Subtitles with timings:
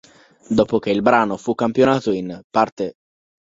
[0.49, 2.95] Dopo che il brano fu campionato in "Pt.